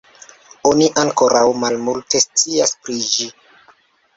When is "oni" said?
0.69-0.87